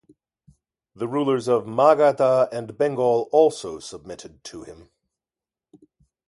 [0.95, 4.89] The rulers of Magadha and Bengal also submitted to him.